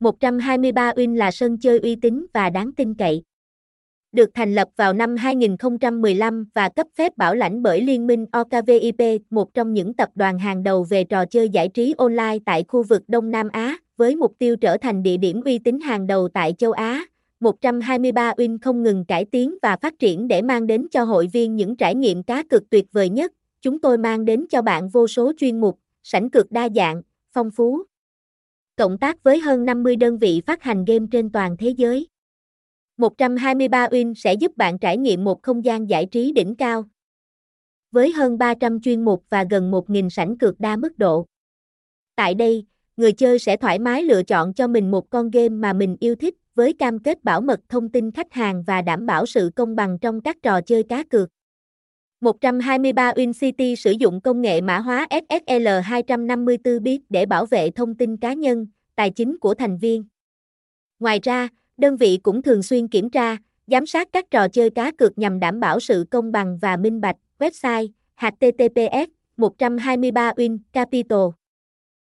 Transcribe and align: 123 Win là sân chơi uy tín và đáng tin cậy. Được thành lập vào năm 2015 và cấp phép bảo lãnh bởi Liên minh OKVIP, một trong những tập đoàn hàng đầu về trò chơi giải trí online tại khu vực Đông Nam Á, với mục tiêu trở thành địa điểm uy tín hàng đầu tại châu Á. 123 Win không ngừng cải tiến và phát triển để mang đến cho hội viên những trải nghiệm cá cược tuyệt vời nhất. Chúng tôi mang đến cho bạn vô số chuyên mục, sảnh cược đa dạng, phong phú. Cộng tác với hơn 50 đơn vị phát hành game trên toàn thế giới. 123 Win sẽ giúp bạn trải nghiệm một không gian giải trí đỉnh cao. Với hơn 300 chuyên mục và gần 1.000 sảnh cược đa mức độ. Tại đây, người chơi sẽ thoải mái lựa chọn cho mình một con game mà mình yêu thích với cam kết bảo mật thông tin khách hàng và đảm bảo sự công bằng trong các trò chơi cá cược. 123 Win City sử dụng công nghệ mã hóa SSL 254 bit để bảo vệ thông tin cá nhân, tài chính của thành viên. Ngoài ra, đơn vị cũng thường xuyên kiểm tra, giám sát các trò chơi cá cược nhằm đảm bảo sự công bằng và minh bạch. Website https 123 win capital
123 0.00 0.92
Win 0.92 1.16
là 1.16 1.30
sân 1.30 1.58
chơi 1.58 1.78
uy 1.78 1.96
tín 1.96 2.26
và 2.32 2.50
đáng 2.50 2.72
tin 2.72 2.94
cậy. 2.94 3.22
Được 4.12 4.30
thành 4.34 4.54
lập 4.54 4.68
vào 4.76 4.92
năm 4.92 5.16
2015 5.16 6.46
và 6.54 6.68
cấp 6.68 6.86
phép 6.96 7.16
bảo 7.16 7.34
lãnh 7.34 7.62
bởi 7.62 7.80
Liên 7.80 8.06
minh 8.06 8.26
OKVIP, 8.32 9.22
một 9.30 9.54
trong 9.54 9.72
những 9.72 9.94
tập 9.94 10.08
đoàn 10.14 10.38
hàng 10.38 10.62
đầu 10.62 10.86
về 10.90 11.04
trò 11.04 11.24
chơi 11.26 11.48
giải 11.48 11.68
trí 11.68 11.94
online 11.98 12.38
tại 12.46 12.64
khu 12.68 12.82
vực 12.82 13.02
Đông 13.08 13.30
Nam 13.30 13.48
Á, 13.52 13.76
với 13.96 14.16
mục 14.16 14.32
tiêu 14.38 14.56
trở 14.56 14.76
thành 14.76 15.02
địa 15.02 15.16
điểm 15.16 15.40
uy 15.44 15.58
tín 15.58 15.80
hàng 15.80 16.06
đầu 16.06 16.28
tại 16.28 16.54
châu 16.58 16.72
Á. 16.72 17.04
123 17.40 18.32
Win 18.32 18.58
không 18.62 18.82
ngừng 18.82 19.04
cải 19.04 19.24
tiến 19.24 19.54
và 19.62 19.76
phát 19.76 19.98
triển 19.98 20.28
để 20.28 20.42
mang 20.42 20.66
đến 20.66 20.86
cho 20.90 21.04
hội 21.04 21.26
viên 21.32 21.56
những 21.56 21.76
trải 21.76 21.94
nghiệm 21.94 22.22
cá 22.22 22.42
cược 22.42 22.70
tuyệt 22.70 22.86
vời 22.92 23.08
nhất. 23.08 23.32
Chúng 23.62 23.80
tôi 23.80 23.98
mang 23.98 24.24
đến 24.24 24.46
cho 24.50 24.62
bạn 24.62 24.88
vô 24.88 25.06
số 25.06 25.32
chuyên 25.36 25.60
mục, 25.60 25.78
sảnh 26.02 26.30
cược 26.30 26.52
đa 26.52 26.68
dạng, 26.74 27.02
phong 27.32 27.50
phú. 27.50 27.82
Cộng 28.80 28.98
tác 28.98 29.22
với 29.22 29.40
hơn 29.40 29.64
50 29.64 29.96
đơn 29.96 30.18
vị 30.18 30.42
phát 30.46 30.62
hành 30.62 30.84
game 30.84 31.06
trên 31.10 31.32
toàn 31.32 31.56
thế 31.56 31.70
giới. 31.76 32.08
123 32.96 33.86
Win 33.86 34.14
sẽ 34.14 34.34
giúp 34.34 34.56
bạn 34.56 34.78
trải 34.78 34.96
nghiệm 34.96 35.24
một 35.24 35.42
không 35.42 35.64
gian 35.64 35.90
giải 35.90 36.06
trí 36.06 36.32
đỉnh 36.32 36.54
cao. 36.54 36.84
Với 37.92 38.12
hơn 38.12 38.38
300 38.38 38.80
chuyên 38.80 39.04
mục 39.04 39.24
và 39.30 39.44
gần 39.50 39.70
1.000 39.70 40.08
sảnh 40.08 40.38
cược 40.38 40.60
đa 40.60 40.76
mức 40.76 40.98
độ. 40.98 41.26
Tại 42.16 42.34
đây, 42.34 42.66
người 42.96 43.12
chơi 43.12 43.38
sẽ 43.38 43.56
thoải 43.56 43.78
mái 43.78 44.02
lựa 44.02 44.22
chọn 44.22 44.54
cho 44.54 44.66
mình 44.66 44.90
một 44.90 45.10
con 45.10 45.30
game 45.30 45.48
mà 45.48 45.72
mình 45.72 45.96
yêu 46.00 46.14
thích 46.14 46.34
với 46.54 46.72
cam 46.72 46.98
kết 46.98 47.24
bảo 47.24 47.40
mật 47.40 47.60
thông 47.68 47.88
tin 47.88 48.10
khách 48.10 48.32
hàng 48.32 48.62
và 48.66 48.82
đảm 48.82 49.06
bảo 49.06 49.26
sự 49.26 49.50
công 49.56 49.76
bằng 49.76 49.98
trong 49.98 50.20
các 50.20 50.36
trò 50.42 50.60
chơi 50.60 50.82
cá 50.82 51.02
cược. 51.02 51.28
123 52.20 53.12
Win 53.12 53.32
City 53.32 53.76
sử 53.76 53.90
dụng 53.90 54.20
công 54.20 54.40
nghệ 54.40 54.60
mã 54.60 54.78
hóa 54.78 55.06
SSL 55.10 55.68
254 55.82 56.82
bit 56.82 57.00
để 57.08 57.26
bảo 57.26 57.46
vệ 57.46 57.70
thông 57.70 57.94
tin 57.94 58.16
cá 58.16 58.32
nhân, 58.32 58.66
tài 58.96 59.10
chính 59.10 59.38
của 59.38 59.54
thành 59.54 59.78
viên. 59.78 60.04
Ngoài 60.98 61.20
ra, 61.22 61.48
đơn 61.76 61.96
vị 61.96 62.18
cũng 62.22 62.42
thường 62.42 62.62
xuyên 62.62 62.88
kiểm 62.88 63.10
tra, 63.10 63.36
giám 63.66 63.86
sát 63.86 64.08
các 64.12 64.30
trò 64.30 64.48
chơi 64.48 64.70
cá 64.70 64.90
cược 64.90 65.18
nhằm 65.18 65.40
đảm 65.40 65.60
bảo 65.60 65.80
sự 65.80 66.04
công 66.10 66.32
bằng 66.32 66.58
và 66.62 66.76
minh 66.76 67.00
bạch. 67.00 67.16
Website 67.38 67.88
https 68.16 69.10
123 69.36 70.32
win 70.32 70.58
capital 70.72 71.18